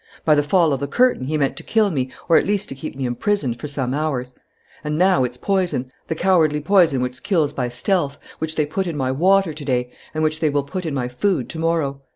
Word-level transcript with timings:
By 0.25 0.33
the 0.33 0.41
fall 0.41 0.73
of 0.73 0.79
the 0.79 0.87
curtain 0.87 1.25
he 1.25 1.37
meant 1.37 1.55
to 1.57 1.61
kill 1.63 1.91
me 1.91 2.09
or 2.27 2.35
at 2.35 2.47
least 2.47 2.69
to 2.69 2.73
keep 2.73 2.95
me 2.95 3.05
imprisoned 3.05 3.59
for 3.59 3.67
some 3.67 3.93
hours. 3.93 4.33
And 4.83 4.97
now 4.97 5.23
it's 5.23 5.37
poison, 5.37 5.91
the 6.07 6.15
cowardly 6.15 6.59
poison 6.59 7.01
which 7.01 7.21
kills 7.21 7.53
by 7.53 7.69
stealth, 7.69 8.17
which 8.39 8.55
they 8.55 8.65
put 8.65 8.87
in 8.87 8.97
my 8.97 9.11
water 9.11 9.53
to 9.53 9.63
day 9.63 9.91
and 10.15 10.23
which 10.23 10.39
they 10.39 10.49
will 10.49 10.63
put 10.63 10.87
in 10.87 10.95
my 10.95 11.07
food 11.07 11.49
to 11.49 11.59
morrow. 11.59 12.01